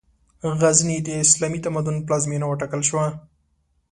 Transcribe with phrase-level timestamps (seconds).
[0.59, 3.05] غزنی، د اسلامي تمدن پلازمېنه وټاکل شوه.